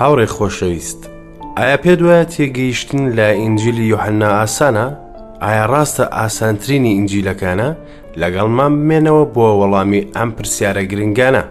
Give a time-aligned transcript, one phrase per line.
[0.00, 1.00] هاوڕێ خۆشەویست
[1.58, 4.86] ئایا پێ دوایە تێگەیشتن لە ئینجلی یحنا ئاسانە
[5.44, 7.68] ئایا ڕاستە ئاسانترینی ئینجیلەکانە
[8.20, 11.42] لەگەڵمان بمێنەوە بۆ وەڵامی ئەم پرسیارە گرنگانە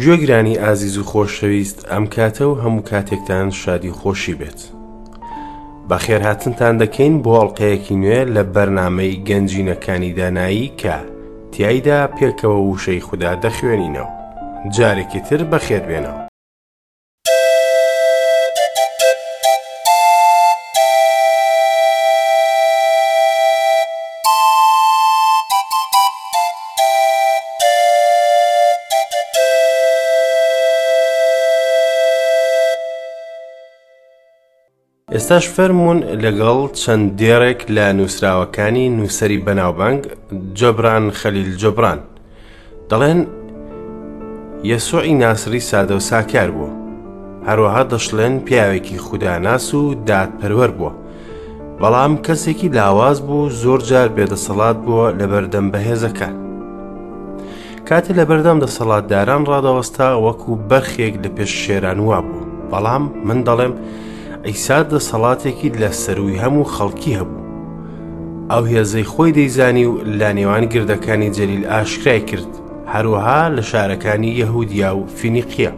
[0.00, 4.60] گوێگرانی ئازیز و خۆشەویست ئەم کاتە و هەموو کاتێکتان شادی خۆشی بێت.
[5.90, 10.96] بە خێرهاتنتان دەکەین بۆ هەڵلقەیەکی نوێ لە بەرنمەی گەنجینەکانی دانایی کە
[11.54, 14.06] تایدا پێکەوە وشەی خوددا دەخوێنینەوە
[14.76, 16.22] جارێکی تر بەخێر بێنەوە
[35.16, 40.00] ئێستاش فەرمونون لەگەڵ چەند دێرێک لە نووسراوەکانی نووسری بەناوبانگ
[40.58, 42.00] جۆبران خەلیل جۆبران
[42.90, 43.20] دەڵێن
[44.70, 46.76] یەسوعی ناسری سادە و ساکار بوو
[47.48, 50.92] هەروەها دەشڵێن پیاوێکی خوداناس و دادپەروەر بووە
[51.80, 56.30] بەڵام کەسێکی لاواز بوو زۆر جار بێدەسەڵات بووە لە بەردەم بەهێزەکە
[57.88, 63.74] کاتی لە بەردەم دەسەڵاتداران ڕادەوەستا وەکو بەرخێک لە پێش شێرانوا بوو بەڵام من دەڵێم
[64.48, 67.44] ئەیسا دەسەڵاتێکی لە سەروی هەموو خەڵکی هەبوو
[68.50, 72.52] ئەو هێزەی خۆی دەیزانی و لە نێوان گردەکانی جەلیل ئاشکرای کرد
[72.92, 75.72] هەروەها لە شارەکانی یەهودیا و فینیقیە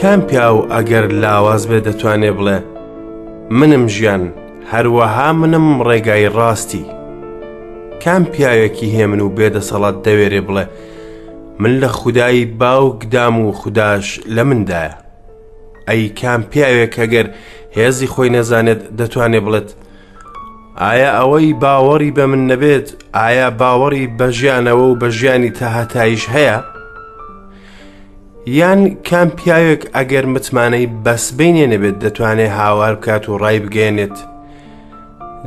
[0.00, 2.58] کام پیا و ئەگەر لاواز بێ دەتوانێ بڵێ
[3.50, 4.32] منم ژیان
[4.72, 6.84] هەروەها منم ڕێگای ڕاستی
[8.04, 10.64] کام پیاوێکی هێ من و بێدەسەڵات دەوێرێ بڵێ
[11.60, 14.94] من لە خودایی باوکدام و خودداش لە مندایە
[15.88, 17.26] ئەی کام پیاوێک ئەگەر
[17.76, 19.68] هێزی خۆی نەزانێت دەتوانێ بڵێت
[20.82, 22.86] ئایا ئەوەی باوەڕی بە من نەبێت
[23.18, 26.58] ئایا باوەڕی بە ژیانەوە و بە ژیانی تاهاتایش هەیە؟
[28.46, 34.16] یان کام پیاوێک ئەگەر متمانەی بەسبینێ نەبێت دەتوانێت هاوار بکات و ڕای بگەێنێت.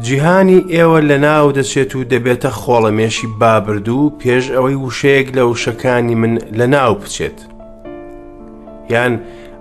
[0.05, 6.15] جیهانی ئێوە لە ناو دەچێت و دەبێتە خۆڵەمێشی بابرد و پێش ئەوەی وشەیەک لە وشەکانی
[6.21, 7.37] من لە ناو بچێت.
[8.89, 9.13] یان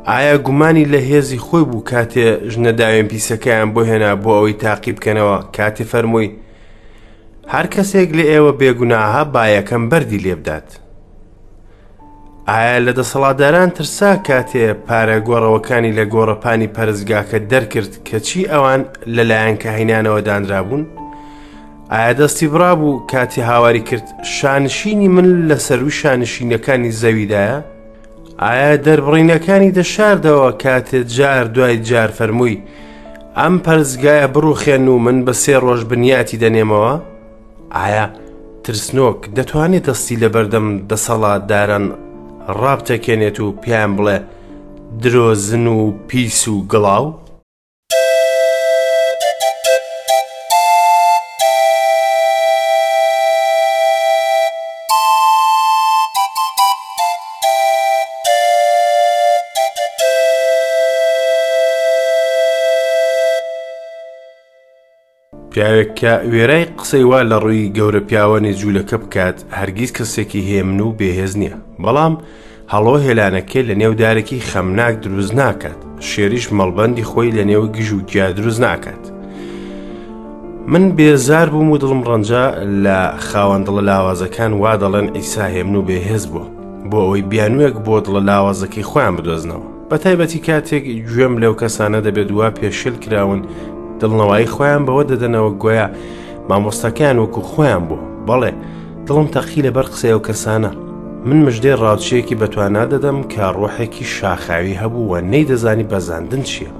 [0.08, 5.36] ئایا گومانی لە هێزی خۆی بوو کاتێ ژنەداوێن پیسەکەیان بۆ هێنا بۆ ئەوەی تاقی بکەنەوە
[5.56, 6.30] کاتی فەرمووی،
[7.52, 10.68] هەر کەسێک لە ئێوە بێگوناها بایەکەم بەری لێبدات.
[12.50, 18.82] ئایا لە دەسەڵاتداران ترسا کاتێ پارە گۆڕەوەکانی لە گۆڕەپانی پەرزگاکە دەرکرد کە چی ئەوان
[19.16, 20.82] لەلایەن کە هەینانەوە دانرابوون؟
[21.92, 24.06] ئایا دەستی برابوو کاتی هاواری کرد
[24.36, 27.54] شانشینی من لە سەروی شانشینەکانی زەویدایە؟
[28.42, 32.58] ئایا دەربڕینەکانی دەشاردەوە کاتێ جار دوای جار فەرمووی
[33.38, 36.94] ئەم پەرزگایە بڕوخێن و من بە سێ ڕۆژ بنیاتی دەنێمەوە؟
[37.76, 38.06] ئایا
[38.64, 41.86] ترسنۆک دەتوانێت دەستی لە بەردەم دەسەڵات دارن
[42.62, 44.16] ڕابتەکەنێت و پێیان بڵێ
[45.02, 45.78] درۆزن و
[46.08, 47.04] پیس و گڵاو
[65.60, 70.92] داوێت کە وێرای قسەی وا لە ڕووی گەورە پیاوەنی جوولەکە بکات هەرگیز کەسێکی هێمن و
[70.98, 72.14] بێهێز نییە بەڵام
[72.72, 75.78] هەڵۆ هێلانەکە لە نێو دارێکی خەمناک دروست ناکات
[76.10, 79.02] شێریش مەڵبەندی خۆی لە نێو گژ و گیا دروست ناکات
[80.72, 82.44] من بێزار بووم و دڵم ڕەنجە
[82.84, 82.98] لە
[83.30, 86.46] خاوەندڵە لاوازەکان وا دەڵێن ئیسا هێمن و بێهێز بووە
[86.90, 92.28] بۆ ئەوەی بیانوێک بۆ دڵە لاوازەکەی خۆیان بدۆزنەوە بە تایبەتی کاتێک گوێم لەو کەسانە دەبێت
[92.30, 93.42] دوا پێشل کراون
[94.02, 95.86] دڵنەوەی خۆیان بەوە دەدەنەوە گوۆیە
[96.48, 98.52] مامۆستەکەیان وەکو خۆیان بوو بەڵێ
[99.06, 100.70] دڵم تەقی لەبەر قسەی و کەسانە
[101.28, 106.70] من مژدێ ڕاوچەیەکی بەتوانا دەدەم کە ڕۆحێکی شاخاوی هەبووە نەی دەزانی بەزاندن چییە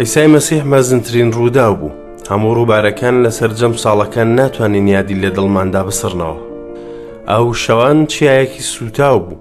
[0.00, 1.90] ئیسای مەسیح مەزنترین ڕوودا بوو
[2.30, 6.38] هەموو ڕووبارەکان لە سرجەم ساڵەکان ناتوانین یادی لە دڵماندا بسرنەوە
[7.30, 9.38] ئەو شەوان چیایەکی سوتاو بوو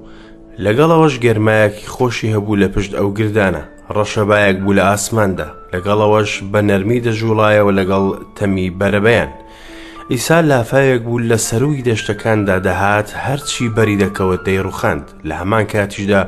[0.65, 3.63] لەگەڵەوەش گەرمایەکی خۆشی هەبوو لە پشت ئەو گردانە
[3.97, 8.05] ڕەشەبایەک بوو لە ئاسماندا لەگەڵەوەش بە نەرمی دەژوڵایەوە لەگەڵ
[8.37, 9.29] تەمی بەرەبەیان
[10.11, 16.21] ئیسا لافایەک بوو لە سەروی دەشتەکاندا دەهات هەرچی بەری دەکەوت دەیڕوخاند لە هەمان کاتیشدا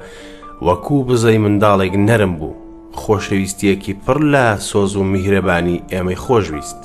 [0.66, 2.67] وەکوو بزەی منداڵێک نەرم بوو
[3.02, 6.82] خۆشەویستیەکی پڕ لە سۆز و میهرەبانی ئێمەی خۆشویست.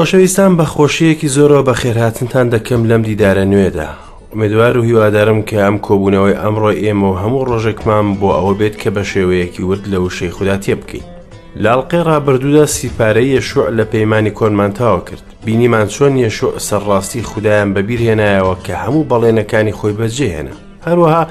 [0.00, 3.88] خۆشەویستان بە خۆشیەکی زۆرەوە بە خێرهاتنتان دەکەم لەم دیدارە نوێدا
[4.32, 8.88] ئومێدوار و هیوادارم کە ئەم کۆبوونەوەی ئەمڕۆ ئێمە و هەموو ڕۆژێکمان بۆ ئەوە بێت کە
[8.94, 11.06] بە شێوەیەکی ورد لە وشەی خوددا تێ بکەین
[11.62, 18.54] لاڵقی ڕابردوودا سیپارەی یەشوع لە پەیمانی کۆنمانتاوە کرد بینیمان چۆن یەشوع سەرڕاستی خوددایان بەبییر هێنایەوە
[18.66, 20.54] کە هەموو بەڵێنەکانی خۆی بەجێهێنا
[20.86, 21.24] هەروەها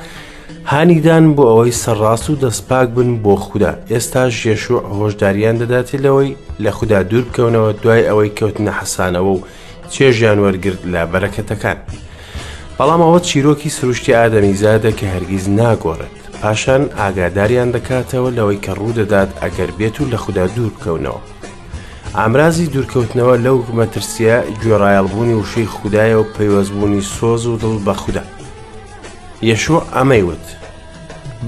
[0.71, 6.71] هانیدان بۆ ئەوەی سەرڕاست و دەستپاک بن بۆ خوددا ئێستاش ژێشوع هۆشداریان دەداتێت لەوەی لە
[6.77, 9.41] خوددا دوور بکەونەوە دوای ئەوەی کەوتنە حەسانەوە و
[9.93, 11.77] چێژیان وەرگرت لە بەرەکەتەکان
[12.77, 19.29] بەڵام ئەوە چیرۆکی سروشتی ئادەمی زیادە کە هەرگیز ناگۆڕێت پاشان ئاگاداریان دەکاتەوە لەوەی کە ڕوودەدات
[19.41, 21.21] ئەگەر بێت و لە خوددا دوور بکەونەوە
[22.17, 28.23] ئامرازی دوورکەوتنەوە لەو مەترسیە گوێڕایەڵبوونی وشەی خوددایە و پەیوەزبوونی سۆز و دڵ بە خوددا
[29.41, 30.43] یەشوع ئەمەیوت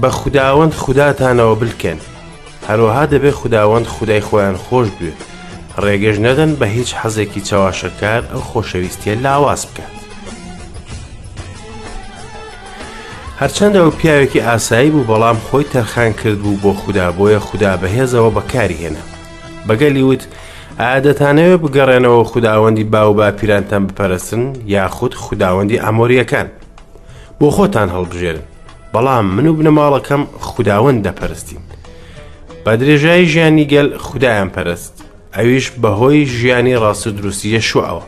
[0.02, 2.00] بە خودداوەند خودداتانەوە بلکەن
[2.68, 5.20] هەروەها دەبێت خودداوەند خدای خۆیان خۆش بێت
[5.82, 9.92] ڕێگەش نەدەن بە هیچ حەزێکی چاواشەکار ئەو خۆشەویستیە لاواز بکات
[13.40, 18.30] هەرچەندە ئەو پیاوێکی ئاسایی بوو بەڵام خۆی تەرخان کرد بوو بۆ خوددا بۆیە خوددا بەهێزەوە
[18.38, 19.04] بەکاری هێنا
[19.68, 20.22] بەگەلی وت
[20.80, 24.42] ئادەتانەوێت بگەڕێنەوە خودداوەندی باو باپیرانتان بپەرستن
[24.74, 26.48] یاخود خودداوەندی ئەمۆریەکان
[27.40, 28.42] بۆ خۆتان هەڵبژێرن
[28.94, 31.60] بەڵام من و بنەماڵەکەم خودداوەند دەپەرستین
[32.64, 34.94] بە درێژای ژیانی گەل خوددایان پەرست
[35.36, 38.04] ئەویش بەهۆی ژیانی ڕاست و دروستیە شوعەوە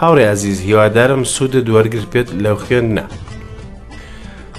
[0.00, 3.04] هاوڕێ عزیز هیوادارم سوودە دووەرگرت پێت لەو خوێندنا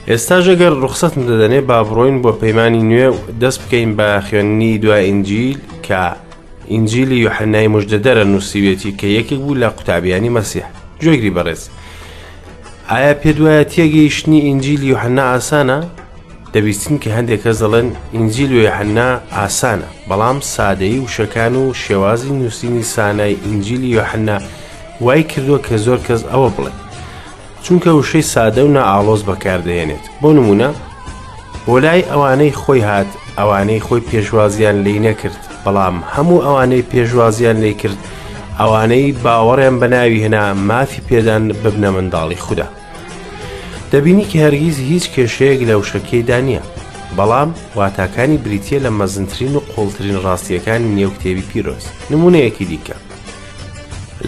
[0.10, 3.10] ئێستا ژەگەر ڕوخسەتم دەدەنێ با بڕۆین بۆ پەیمانانی نوێ
[3.42, 6.00] دەست بکەین بە خوێننی دوای ئینجیل کە
[6.74, 10.68] ئینجیلی یحەنای مژدەدەرە نووسیوێتی کە یەکێک بوو لە قوتابیانی مەسیح
[11.03, 11.63] جۆگری بەڕێز
[12.94, 15.80] ئایا پێت وایە تێگەیشتنی ئینجیلی و هەنا ئاسانە؟
[16.54, 22.84] دەبیستن کە هەندێک کەس دەڵێن ئینجیل و هەنا ئاسانە بەڵام سادەی وشەکان و شێوازی نووسینی
[22.94, 24.38] سانای ئینجیلی و هەنا
[25.06, 26.72] وای کردووە کە زۆر کەس ئەوە بڵێ
[27.63, 30.69] چونکە وشەی سادە و نائڵۆز بەکاردەێنێت بۆ نمونە
[31.68, 37.98] بۆلای ئەوانەی خۆی هات ئەوانەی خۆی پێشوازیان لی نەکرد بەڵام هەموو ئەوانەی پێشوازیان لی کرد
[38.62, 42.68] ئەوانەی باوەڕیان بەناوی هێنا مافی پێدان ببنە منداڵی خوددا
[43.92, 46.63] دەبینی کە هەرگیز هیچ کێشەیەک لە وشەکەیدا نییە
[47.18, 52.98] بەڵام واتاکانی بریتە لە مەزنترین و قوڵترین ڕاستیەکان نێوکتێوی پیرۆز نمونەیەکی دیکە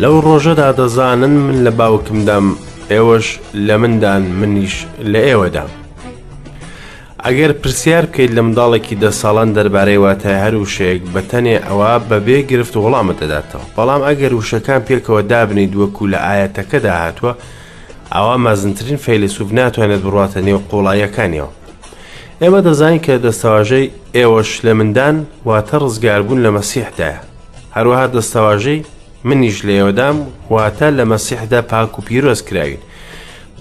[0.02, 2.48] لەو ڕۆژەدا دەزانن من لە باوکمدام
[2.92, 3.28] ئێوەش
[3.68, 4.76] لە مندان منیش
[5.14, 5.70] لە ئێوەدام
[7.28, 12.74] ئەگەر پرسیار بکەیت لە منداڵێکی دە ساڵان دەربارەی واتای هەروشەیەک بە تەنێ ئەوە بەبێ گرفت
[12.78, 17.32] و وەڵامە دەداتەوە بەڵام ئەگەر وشەکان پێکەوە دابنی دووەکو لە ئاەتەکەدا هاتووە
[18.16, 21.52] ئەوە مەزنترین فەیلسوب ناتوانێت بڕاتە نێو قۆڵایەکانیەوە
[22.42, 25.16] ئێمە دەزانین کە دەستەواژەی ئێوەش لە مندان
[25.50, 27.20] واتە ڕزگاربوون لە مەسیحدایە
[27.76, 28.86] هەروەها دەستەواژەی
[29.28, 30.18] منیش لە ئێوەدام
[30.54, 32.82] واتە لە مەسیحدا پاک و پیرۆز کراوین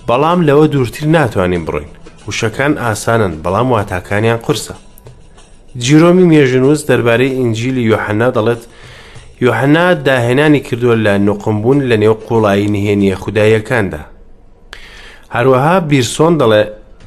[0.09, 1.93] بەڵام لەوە دوورتر ناتوانین بڕین
[2.31, 4.75] خوشەکان ئاسانن بەڵام واتاکانیان قرسە
[5.85, 8.63] جیرۆمی مێژنووس دەربارەی ئینجیلی یۆحەنا دەڵێت
[9.45, 14.01] یۆحەنا داهێنانی کردووە لە نوقمبوون لە نێو قوڵایی نهێنیە خوددایەکاندا
[15.35, 16.63] هەروەها بیرسۆن دەڵێ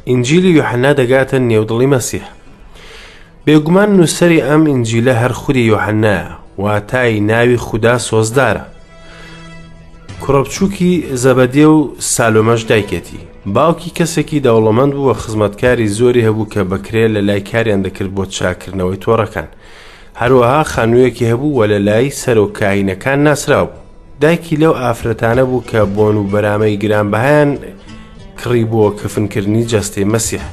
[0.09, 2.23] ئینجیلی یۆحەنا دەگاتە نێودڵی مەسیح
[3.45, 6.27] بێگومان نووسری ئەم ئینجیلە هەر خوری یۆحەنایە
[6.63, 8.65] واتای ناوی خوددا سۆزدارە
[10.23, 10.91] کوڕەبچووکی
[11.23, 11.77] زەبەدێ و
[12.13, 13.21] سالۆمەش دایکێتی
[13.53, 19.01] باوکی کەسێکی دەوڵەمەند بووە خزمەتکاری زۆری هەبوو کە بەکرێ لە لای کاریان دەکرد بۆ چاکردنەوەی
[19.03, 19.47] تۆڕەکان
[20.21, 23.67] هەروەها خانوویەکی هەبوو وە لە لای سەرۆکایینەکان ناسرااو
[24.21, 27.49] دایکی لەو ئافرەتانە بوو کە بۆن و بەرامەی گرانبهیان
[28.39, 30.43] کڕی بۆ کفنکردنی جەستی مەسیح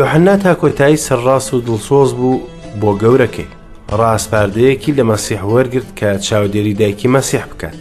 [0.00, 2.40] یحنا تا کۆتایی سەرڕاست و دڵسۆز بوو
[2.80, 3.50] بۆ گەورەکەی
[4.00, 7.80] ڕاستپاردەیەکی لە مەسیح وەرگرت کە چاودێری دایکی مەسیح بکات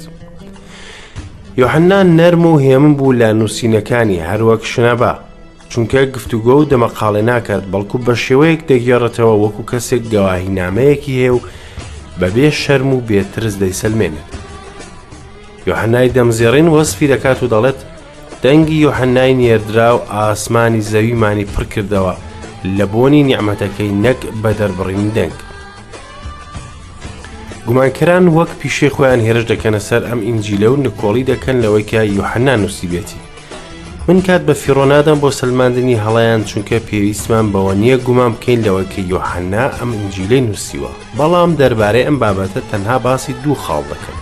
[1.59, 5.13] یۆحەنان نەرم و هێمن بوو لە نووسینەکانی هەروەک شنەبا
[5.71, 11.39] چونکە گفتوگۆ و دەمەقاڵێ ناکات بەڵکو بە شێوەیەک دەگێڕێتەوە وەکو کەسێک گەواهی نامەیەکی هێ و
[12.21, 14.29] بەبێ شەرم و بێترس دەیسەلمێنێت
[15.69, 17.79] یۆحەنای دەمزێڕین وەسفی دەکات و دەڵێت
[18.43, 22.13] دەنگی یۆحەنای نێردرا و ئاسمانی زەویمانی پڕ کردەوە
[22.77, 25.35] لە بۆنی نیعممەتەکەی نەک بە دەربڕینی دەنگ
[27.67, 33.19] گومانکەران وەک پیشێ خۆیان هێرش دەکەنە سەر ئەم ئینجیلە و نکۆڵی دەکەن لەوەیکە یوحەننا نووسیبێتی
[34.07, 39.65] من کات بە فیڕۆنادەم بۆ سلماندنی هەڵیان چونکە پێویستمان بەوە نییە گومان بکەین لەوەکە یوحەننا
[39.77, 44.17] ئەم ئینجیلەی نووسیوە بەڵام دەربارەی ئەم بابەتە تەنها باسی دوو خاڵ دەکەن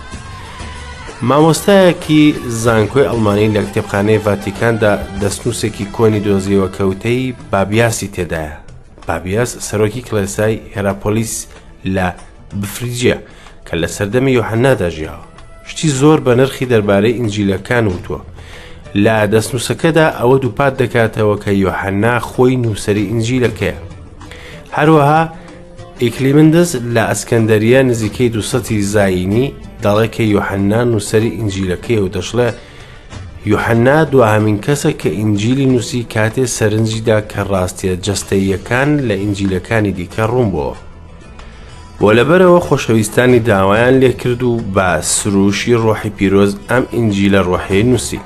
[1.28, 2.22] مامۆستایەکی
[2.64, 4.92] زانکۆی ئەڵمانی لە کتێبخانەی ڤاتیکاندا
[5.22, 8.54] دەستنووسێکی کۆنی دۆزیەوە کەوتەی بابیاسی تێدایە
[9.08, 11.34] بابیاس سەرۆکی کلەسای هێراپۆلیس
[11.96, 12.08] لە
[12.62, 13.16] بفریجە
[13.68, 15.26] کە لە سەردەمی یۆحەناداژیاوە
[15.70, 18.20] شتی زۆر بە نرخی دەربارەی ئینجیلەکان وتووە
[19.04, 23.78] لا دەست نووسەکەدا ئەوە دووپات دەکاتەوە کە یۆحەنا خۆی نووسری ئینجیلەکەیە
[24.76, 25.22] هەروەها
[26.02, 29.52] ئیکلیمندس لە ئەسکەندەریە نزیکەی دووسەتی زایینی
[29.84, 32.50] دەڵێ کە یۆحەنا نووسری ئینجیلەکەی و دەشڵێ
[33.52, 40.48] یوحنا دوهمین کەسە کە ئینجیلی نووسی کاتێ سەرنجیدا کە ڕاستیە جستەیەکان لە ئینجیلەکانی دیکە ڕوون
[40.54, 40.74] بووە
[42.04, 47.84] وە لەبەرەوە خۆشەویستانی داوایان لێ کرد و با سروشی ڕۆحی پیرۆز ئەم ئینجی لە ڕۆحەیە
[47.90, 48.20] نووسی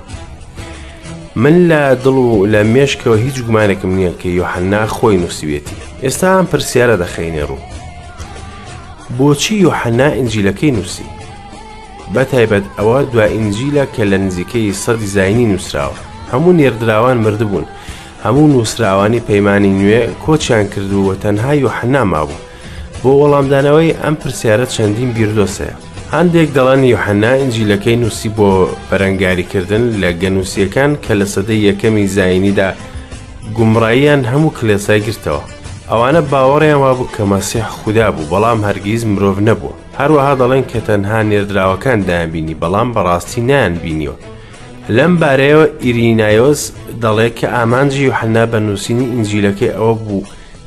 [1.43, 6.47] من لە دڵ و لە مێشکەوە هیچ گومانێکم نییە کە یۆحەننا خۆی نووسیوێتی ئێستا ئەم
[6.53, 7.63] پرسیارە دەخینێ ڕوو
[9.19, 11.07] بۆچی یۆحەننا ئینجیلەکەی نووسی
[12.15, 15.99] بە تایبەت ئەوە دو ئینجیلە کە لە نزیکەی سەدی زینی نووسراوە
[16.33, 17.65] هەموو نێردراوان مردبوون
[18.25, 22.44] هەموو نووسراوانی پەیمانی نوێ کۆچیان کردووە تەنها یۆحەننا مابوو
[23.05, 25.75] بۆ وەڵامدانەوەی ئەم پرسیارە چەندین بیردۆسەیە
[26.15, 28.49] هەندێک دەڵان یحەنا ئنجیلەکەی نووسی بۆ
[28.89, 32.69] بەرەنگاریکردن لە گەنووسیەکان کە لە سەدەی یەکەمی زینیدا
[33.57, 35.43] گومڕاییان هەموو کلێسای گرتەوە
[35.91, 40.79] ئەوانە باوەڕیان وا بوو کە مەسیح خوددا بوو بەڵام هەرگیز مرۆڤ نەبوو هەروەها دەڵێن کە
[40.87, 44.17] تەنها نێردراوەکان دایانبینی بەڵام بەڕاستی نیان بینیوە
[44.97, 46.63] لەم بارەیەوە ئیرینایۆس
[47.03, 50.23] دەڵێت کە ئامانجی یحەنا بە نووسینی ئنجیلەکەی ئەوە بوو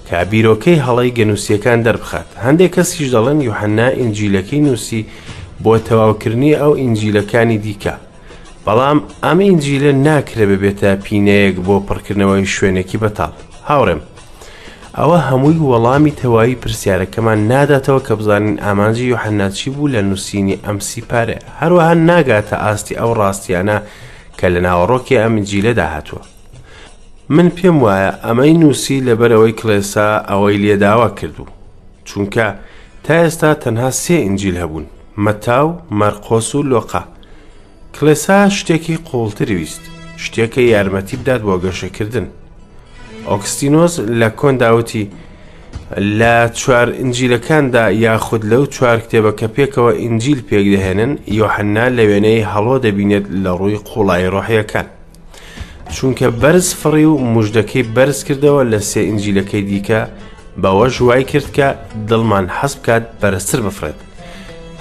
[0.10, 5.02] کە بیرۆکەی هەڵی گەنووسیەکان دەربخات هەندێک کەسیش دەڵێن یوحنا ئینجیلەکەی نووسی
[5.64, 7.96] بۆ تەواوکردنی ئەو ئینجیلەکانی دیکە
[8.66, 13.32] بەڵام ئەمە ئینجیلە ناکرێ ببێتە پینەیەک بۆ پڕکردنەوەی شوێنێکی بەتاڵ
[13.70, 14.02] هاوڕێم
[14.98, 21.38] ئەوە هەمووی وەڵامی تەواوی پرسیارەکەمان ناداتەوە کە بزانین ئامانجی یحەنناچی بوو لە نووسینی ئەمسی پارێ
[21.60, 23.78] هەروەها ناگاتە ئاستی ئەو ڕاستیانە
[24.38, 26.22] کە لە ناوەڕۆکی ئەم جیلە داهاتوە
[27.30, 31.46] من پێم وایە ئەمەی نووسی لەبەرەوەی کلێسا ئەوەی لێداوا کردو
[32.08, 32.46] چونکە
[33.04, 34.86] تا ئێستا تەنها سێ ئنجیل هەبوون
[35.26, 35.68] مەتاو
[36.00, 37.04] مەرقۆس و لۆقا
[37.98, 39.84] کلێسا شتێکی قوڵتر ویست
[40.24, 42.28] شتێکە یارمەتی بدات بۆ گەشەکردن
[43.30, 45.04] ئۆکسستینۆز لە کۆنداوتی
[46.20, 52.42] لە چوار ئنجیلەکاندا یاخود لەو چوار کتێبە کە پێکەوە ئنجیل پێک دەهێنن یۆحەننا لە وێنەی
[52.52, 54.88] هەڵۆ دەبینێت لە ڕووی قوڵای ڕۆحیەکان
[55.96, 60.02] چونکە بەرز فڕی و مژدەکەی بەرز کردەوە لە سێ ئنجیلەکەی دیکە
[60.64, 61.68] بەوە ژوای کرد کە
[62.10, 64.00] دڵمان حەز بکات بەرزتر بفرێت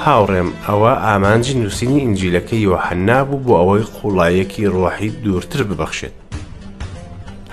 [0.05, 6.15] هاوڕێم ئەوە ئامانجی نووسینی ئنجیلەکەی یۆحەننا بوو بۆ ئەوەی خوڵایەکی ڕۆحی دوورتر ببەخشێت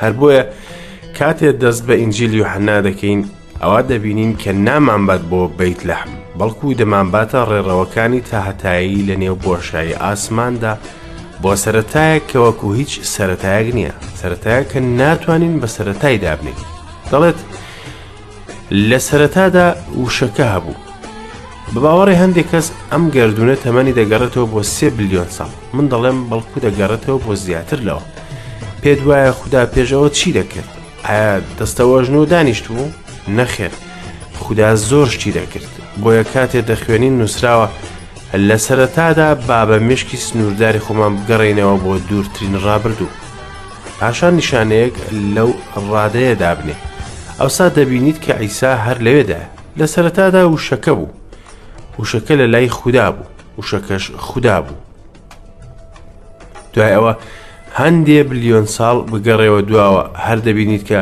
[0.01, 0.43] هەر بۆیە
[1.17, 3.21] کاتێ دەست بە ئینجیل یوحنا دەکەین
[3.61, 10.73] ئەوە دەبینین کە نامانبات بۆ بیت لەحم بەڵکوی دەمانباتە ڕێڕەوەکانی تاهتایی لە نێو بۆشایی ئاسماندا
[11.45, 16.57] بۆ سەتایەکەوەکو هیچ سەتایەک نییە سەتایە کە ناتوانین بە سەتای دابنین
[17.11, 17.39] دەڵێت
[18.89, 19.67] لە سەتادا
[20.03, 20.81] وشەکە هەبوو
[21.73, 27.17] بەباوەڕی هەندێک کەس ئەم گردونە تەمەنی دەگەڕێتەوە بۆ سێ بلیۆن ساڵ من دەڵێم بەڵکو دەگەڕێتەوە
[27.25, 28.03] بۆ زیاتر لەوە
[28.81, 30.69] پێت وایە خوددا پێشەوە چی دەکرد
[31.07, 32.93] ئایا دەستەوە ژن و دانیشتبوو
[33.37, 33.75] نەخێت
[34.43, 35.71] خوددا زۆر شتی دەکرد
[36.03, 37.67] بۆیە کاتێ دەخوێنین نووسراوە
[38.35, 43.07] لە سەرەتادا بابە مشکی سنوورداری خۆمان بگەڕینەوە بۆ دوورترین ڕابردوو
[43.99, 44.95] پاشان نیشانەیەک
[45.35, 45.49] لەو
[45.91, 46.75] ڕادەیە دابنێ
[47.39, 49.41] ئەوسا دەبینیت کە ئەیسا هەر لەوێدا
[49.79, 51.11] لە سەرەتادا وشەکە بوو
[51.99, 53.27] وشەکە لە لای خوددا بوو
[53.59, 54.77] وشەکەش خوددا بوو
[56.73, 57.13] دوای ئەوە
[57.79, 60.99] هەندێ بلیۆن ساڵ بگەڕێەوە دواوە هەر دەبینیت کە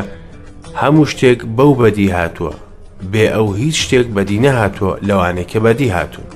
[0.80, 2.52] هەموو شتێک بەو بەدی هاتووە
[3.12, 6.32] بێ ئەو هیچ شتێک بەدی نەهاتووە لەوانێک کە بەدی هاتوون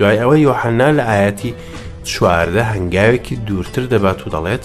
[0.00, 1.52] دوای ئەوە یۆحەنا لە ئاەتی
[2.12, 4.64] چواردە هەنگاوێکی دوورتر دەبات و دەڵێت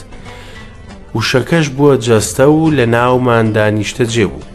[1.18, 4.46] وشەکەش بووە جەستە و لە ناومان دانیشتە جێبوو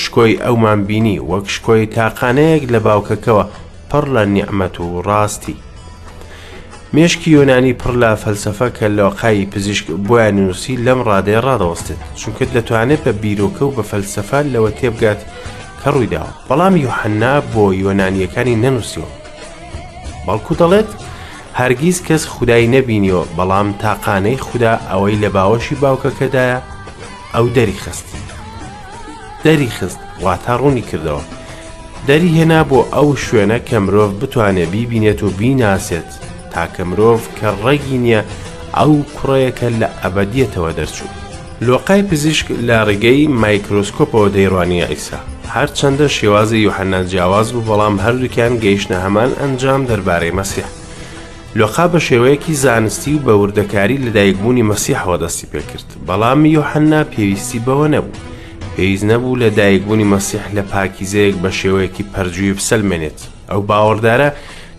[0.00, 3.44] شکۆی ئەومان بینی وەک شکۆی تاقانەیەک لە باوکەکەەوە
[3.90, 5.56] پڕ لە نیعممەت و ڕاستی
[6.94, 13.00] مێشکی یۆنانی پڕ لە فەلسفە کە لەقای پزیشک بۆیان نووسی لەم ڕادەیە ڕادەوەستێت چونکە دەتوانێت
[13.04, 15.20] بە بیرۆکە و بە فەلسفە لەوە تێبگات
[15.82, 19.15] کە ڕوویداوە بەڵام یحەننا بۆ یۆنانیەکانی نەنووسیەوە
[20.26, 20.90] بەڵکو دەڵێت
[21.58, 26.58] هەرگیز کەس خودایی نەبینیەوە بەڵام تاقانەی خوددا ئەوەی لە باوەشی باوکەکەدایە
[27.34, 28.08] ئەو دەری خست
[29.44, 31.22] دەری خست واتە ڕوونی کردەوە
[32.08, 36.10] دەری هێنا بۆ ئەو شوێنە کە مرۆڤ بتوانێ بیبینێت و بیناسێت
[36.54, 38.22] تاکە مرۆڤ کە ڕێگی نییە
[38.78, 41.10] ئەو کوڕەیەکە لە ئەبەدیەتەوە دەرچوو
[41.66, 45.18] لۆقای پزیشک لە ڕێگەی مایکرۆسکۆپەوە دەیڕوانیە ئیسا
[45.54, 50.68] هەرچەندە شێوازی یوحنا جیاواز بوو بەڵام هەردووکیان گەیشتە هەمان ئەنجام دەربارەی مەسیح
[51.58, 57.86] لۆخا بە شێوەیەکی زانستی و بە وردەکاری لەدایکبوونی مەسیحەوە دەستی پێکرد بەڵامی یوحنا پێویستی بەوە
[57.94, 58.16] نەبوو
[58.76, 63.18] پێویست نەبوو لە دایکبوونی مەسیح لە پاکیزەیەک بە شێوەیەکی پەرجووی بسەلمێنێت
[63.50, 64.28] ئەو باوەڕدارە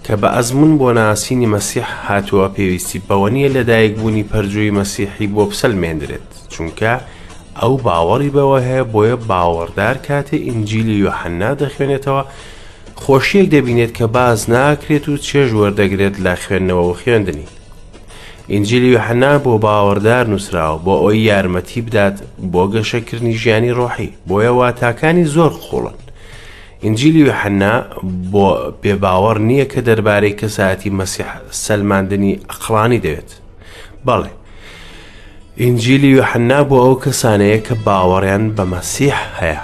[0.05, 5.43] کە بە ئەزمون بۆ ناسینی مەسیح هاتووە پێویستی بەوە نیە لە دایکبوونی پەرجووی مەسیحی بۆ
[5.51, 6.93] بسەلمێندرێت چونکە
[7.63, 12.21] ئەو باوەڕی بەوە هەیە بۆیە باوەڕدار کاتێ ئینجیلی یحەننا دەخوێنێتەوە
[13.03, 17.47] خۆشیەک دەبینێت کە باز ناکرێت و چێژ وەردەگرێت لە خوێندنەوە و خوێندنی
[18.53, 22.15] ئینجیلی یحەنا بۆ باوەڕدار نووسراوە بۆ ئەوی یارمەتی بدات
[22.53, 25.97] بۆ گەشەکردنی ژیانی ڕۆحی بۆیە واتاکانی زۆر خۆڵن
[26.83, 27.73] ئینجیلی وحنا
[28.33, 28.47] بۆ
[28.83, 31.31] پێباوەڕ نییە کە دەربارەی کەساەتی مەسیح
[31.63, 33.29] سەلماندنی ئەقلانی دەوێت
[34.07, 34.31] بەڵێ
[35.63, 39.61] ئینجیلی وحنا بۆ ئەو کەسانەیە کە باوەڕیان بە مەسیح هەیە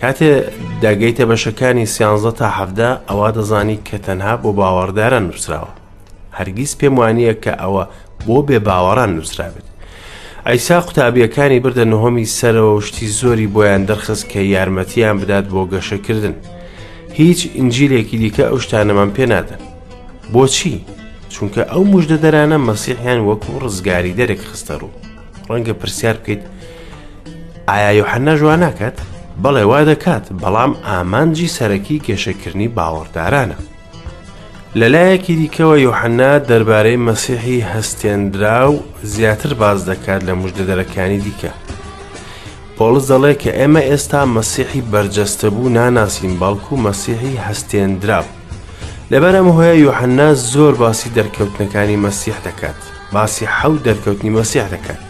[0.00, 0.30] کاتێ
[0.82, 5.72] داگەیتە بەشەکانی سیانزە تا حەفدا ئەوە دەزانی کە تەنها بۆ باوەڕدارە نووسراوە
[6.38, 7.84] هەرگیز پێم وانییە کە ئەوە
[8.26, 9.66] بۆ بێ باوەڕان نووسرابێت
[10.46, 16.34] ئەیسا قوتابیەکانی بردە نهۆمی سەرەوە شتی زۆری بۆیان دەرخست کە یارمەتیان بدات بۆ گەشەکردن
[17.18, 19.62] هیچ ئینجیلێکی دیکە ئەو شتانەمان پێ نادەن
[20.34, 20.76] بۆچی؟
[21.36, 24.92] چونکە ئەو مژدەدەرانە مەسیحیان وەکو ڕزگاری دەرێک خستە ڕوو
[25.50, 26.42] ڕەنگە پرسیار بکەیت
[27.70, 28.96] ئایا یحەنە جوان ناکات
[29.42, 33.58] بەڵێ وا دەکات بەڵام ئامانجی سەرەکی کێشەکردنی باوەڕدارانە
[34.80, 38.76] لەلایەکی دیکەوە یحەنە دەربارەی مەسیحی هەستێنرا و
[39.14, 41.52] زیاتر باز دەکات لە مژدەدەرەکانی دیکە
[42.76, 48.42] پۆلس دەڵێ کە ئێمە ئێستا مەسیحی بەرجەستەبوو ناناسیم بەڵکو و مەسیحی هەستێنرا بوو
[49.12, 52.78] لەبەرم هۆیە یحەننا زۆر باسی دەرکەوتنەکانی مەسیح دەکات
[53.14, 55.00] باسی حەوت دەرکەوتنی مەسیح دەکات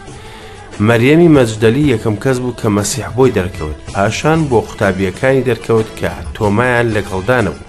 [0.87, 6.87] مەریەمی مەجدەلی یەکەم کەس بوو کە مەسیح بۆی دەرکەوت پاشان بۆ قوتابیەکانی دەرکەوت کە تۆمایان
[6.95, 7.65] لەگەڵدانەبوو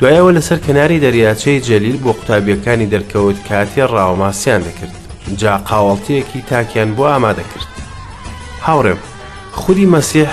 [0.00, 4.94] دوایەوە لەسەر کناری دەریاچەی جەلیل بۆ قوتابیەکانی دەرکەوت کاتێ ڕاوماسیان دەکرد
[5.40, 7.68] جا قاوەڵتیەکی تاکیان بۆ ئامادەکرد
[8.66, 9.00] هاوڕێم
[9.60, 10.28] خودی مەسیح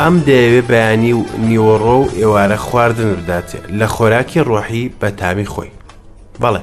[0.00, 5.70] ئەم دەیەوێ بەیانی و نیوەڕۆ و ئێوارە خواردن بداتێ لە خۆراکی ڕۆحی بە تامی خۆی
[6.42, 6.60] بەڵێ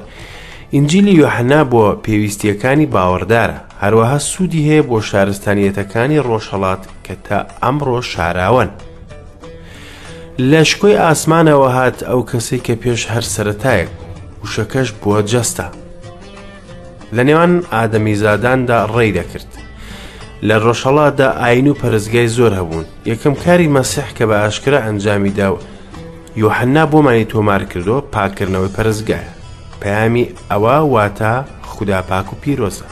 [0.74, 8.70] ئینجیلی یۆحنا بۆ پێویستیەکانی باوەڕدارە هەروەها سوودی هەیە بۆ شارستانیەتەکانی ڕۆژهڵات کە تا ئەمڕۆ شاراون
[10.50, 13.88] لەشکۆی ئاسمانەوە هات ئەو کەسی کە پێش هەر سەتایەک
[14.42, 15.66] وشەکەش بووە جەستە
[17.16, 19.50] لە نێوان ئادەمیزاداندا ڕێی دەکرد
[20.48, 25.60] لە ڕۆژهڵادا ئاین و پەرزگای زۆر هەبوون یەکەم کاری مەسیح کە بە ئاشکرا ئەنجامی داوە
[26.42, 29.30] یۆحنا بۆمانی تۆمار کردەوە پاکردنەوەی پەرزگایە
[29.80, 31.32] پەیامی ئەوە واتە
[31.70, 32.86] خوددا پاک و پیرۆزە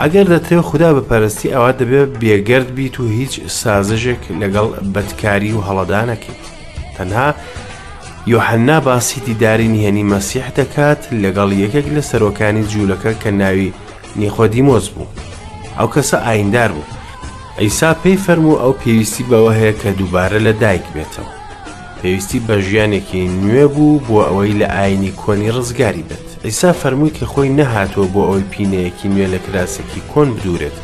[0.00, 6.38] ئەگەر دەترێت خوددا بەپەرستی ئەوە دەبێت بێگەرد بیت و هیچ سازشێک لەگەڵ بەدکاری و هەڵەدانەکەی
[6.96, 7.28] تەنها
[8.32, 13.72] یۆحەننا باسی دیداری نهێنی مەسیح دەکات لەگەڵ یەکێک لە سەرۆکانی جوولەکە کە ناوی
[14.20, 15.06] نیخۆدیمۆز بوو
[15.78, 16.90] ئەو کەسە ئایندار بوو
[17.58, 21.32] ئەیسا پێی فەرموو ئەو پێویستی بەوە هەیە کە دووبارە لە دایک بێتەوە
[22.00, 27.24] پێویستی بە ژیانێکی نوێ بوو بۆ ئەوەی لە ئاینی کۆنی ڕزگاری بێت ئەیسا فەرمووی کە
[27.32, 30.76] خۆی نەهاتووە بۆ ئەوەی پینەیەکی نوێ لە کراسێکی کۆن بدورێت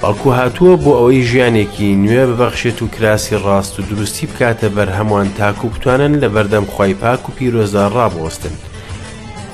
[0.00, 5.28] بەڵکو هاتووە بۆ ئەوەی ژیانێکی نوێ ببەخشێت و کراسی ڕاست و دروستی بکاتە بەر هەمووان
[5.38, 8.54] تاکو بتوانن لە بەردەم خی پاک و پیرۆزان ڕابوەستن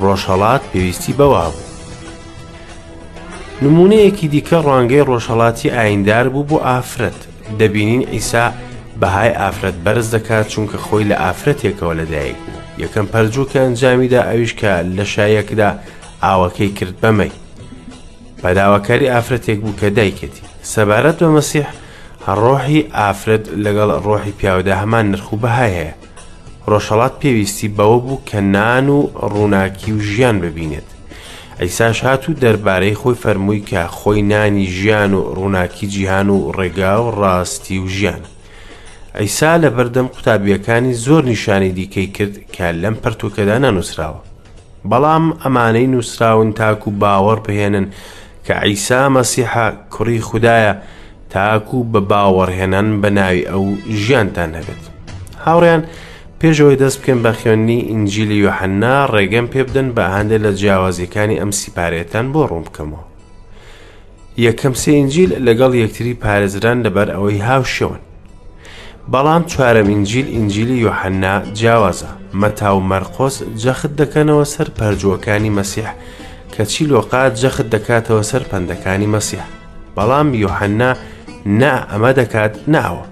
[0.05, 1.66] ڕۆژهڵات پێویستی بەوا بوو
[3.63, 7.21] نمونەیەکی دیکە ڕوانگەی ڕۆژهڵاتی ئایندار بوو بۆ ئافرەت
[7.59, 8.45] دەبینین ئیسا
[9.01, 15.05] بەهای ئافرەت بەرز دەکات چونکە خۆی لە ئافرەتێکەوە لەدایک بوو یەکەم پەرجووکە ئەنجامیدا ئەویشکە لە
[15.15, 15.71] شایەکدا
[16.25, 17.33] ئاوەکەی کرد بەمەی
[18.43, 20.43] بەداواکاری ئافرەتێک بوو کە دایکەتی
[20.73, 21.67] سەبارەت بە مەسیح
[22.43, 25.95] ڕۆحی ئافرەت لەگەڵ ڕۆحی پیاودا هەمان نرخ و بەهای هەیە
[26.71, 28.99] ڕۆژهڵات پێویستی بەوە بوو کە نان و
[29.33, 30.89] ڕووناکی و ژیان ببینێت
[31.61, 36.97] ئەیساش هات و دەربارەی خۆی فەرمووی کە خۆی نانی ژیان و ڕووناکی جیهان و ڕێگا
[37.03, 38.21] و ڕاستی و ژیان
[39.17, 44.25] ئەیسا لە بەردەم قوتابیەکانی زۆر نیشانی دیکەی کرد کە لەم پەرتوکەدا نەنووسراوە
[44.91, 47.87] بەڵام ئەمانەی نووسراون تاکو باوەڕ بهێنن
[48.47, 50.75] کە ئەیسا مەسیحا کوڕی خوددایە
[51.31, 53.67] تاکو بە باوەڕهێنان بە ناوی ئەو
[54.03, 54.83] ژیانتان هەبێت
[55.47, 55.83] هاوڕیان
[56.41, 61.51] پێشەوەی دەست بکەم بە خوێننی ئینجیلی یحەننا ڕێگەم پێ بدەن بە هەندێک لە جیاوازیەکانی ئەم
[61.61, 63.05] سیپارێتان بۆ ڕوون بکەمەوە.
[64.47, 68.01] یەکەم سێ ئینجیل لەگەڵ یەکتری پارێزران لەبەر ئەوەی هاوشەون.
[69.13, 75.91] بەڵام چوارەم ئینجیل ئینجیلی یحەننا جیاوازە مەتاو مەرقۆس جەخت دەکەنەوە سەر پەرجوەکانی مەسیح
[76.55, 79.45] کە چیلۆقات جەخت دەکاتەوە سەر پندەکانی مەسیح.
[79.97, 80.91] بەڵام یحەننا
[81.61, 83.05] نا ئەمە دەکات ناوە.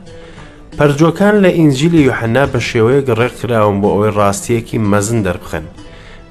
[0.79, 5.65] پەرجۆکان لە ئینجیلی یحنا بە شێوەیەک ڕێکراون بۆ ئەوەی ڕاستیەکی مەزن دەربخن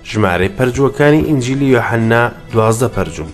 [0.10, 3.32] ژمارەی پەرجۆکانی ئینجیلی یحنا دوازدە پەرجوم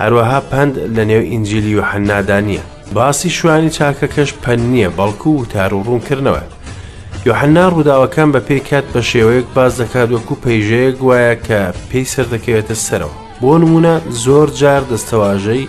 [0.00, 2.64] هەروەها پند لە نێو ئینجیلی یحنادا نییە
[2.96, 6.42] باسی شوانی چاکەکەش پەن نییە بەڵکو و تاروڕوونکردنەوە
[7.28, 12.74] یحنا ڕووداوەکان بە پێکات بە شێوەیەک باز دەکات وەکو پەیژەیەک وایە کە پێی سەر دەکەوێتە
[12.86, 15.64] سەرەوە بۆ نمونە زۆر جار دەستەواژەی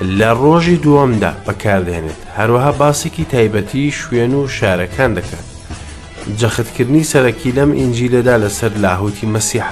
[0.00, 5.46] لە ڕۆژی دووەمدا بەکاردێنێت هەروەها باسێکی تایبەتی شوێن و شارەکان دەکات
[6.40, 9.66] جەختکردنی سەرەکی لەم ئینجیلەدا لەسەر لاهوتی مەسیح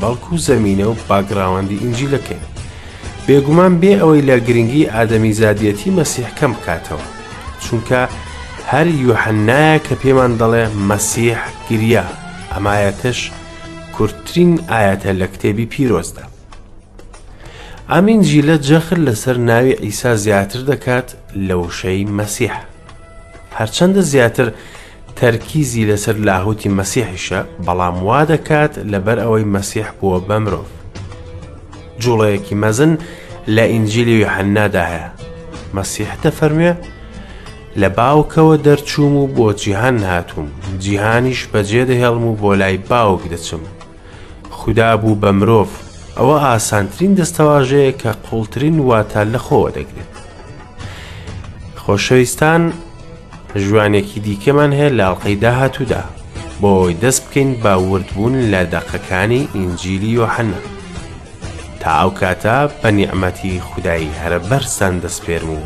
[0.00, 2.42] بەڵکو زەمینە و باگراوەندی ئینجیلەکەی
[3.26, 7.06] بێگومان بێ ئەوەی لە گرنگی ئادەمی زادیەتی مەسیح کەم بکاتەوە
[7.64, 8.00] چونکە
[8.70, 12.04] هەر یوحەنایە کە پێمان دەڵێ مەسیح گریا
[12.52, 13.20] ئەمایەتش
[13.94, 16.24] کورتترین ئاەتە لە کتێبی پیرۆزدا
[17.92, 21.08] ئامین جیلە جەخر لەسەر ناوی ئیسا زیاتر دەکات
[21.48, 22.54] لە وشەی مەسیح
[23.58, 24.52] هەرچەندە زیاتر
[25.16, 30.66] تەرکیزی لەسەر لاهوتی مەسیحیشە بەڵام وا دەکات لەبەر ئەوەی مەسیح بووە بە مرۆڤ
[32.02, 32.92] جوڵەیەکی مەزن
[33.54, 35.08] لە ئینجیلی یحەننادا هەیە
[35.76, 36.72] مەسیح دەفەرمێ
[37.80, 40.48] لە باوکەوە دەرچووم و بۆ جیهان هاتووم
[40.82, 43.62] جیهانیش بەجێ دەهێڵم و بۆ لای باوک دەچم
[44.58, 45.83] خدا بوو بە مرۆڤ
[46.18, 50.12] ئەوە ئاسانترین دەستەواژەیە کە قوڵترین واتە لە خۆوە دەگرێت
[51.82, 52.62] خۆشەویستان
[53.64, 56.02] ژوانێکی دیکەمان هەیە لاڵقەی داهاتوودا
[56.62, 60.60] بۆی دەست بکەین باوردبوون لە دەقەکانی ئینجیلی یۆحەنە
[61.80, 65.62] تا ئەو کاتە بە نیعمەتی خودایی هەرە بەرسان دەستپێرم و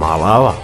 [0.00, 0.54] ماڵاوە